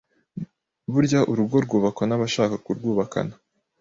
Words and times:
burya 0.93 1.19
urugo 1.31 1.55
rwubakwa 1.65 2.03
n’abashaka 2.07 2.55
kurwubakana. 2.65 3.33